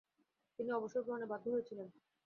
[0.59, 1.87] তিনি অবসর গ্রহণে বাধ্য হয়েছিলেন।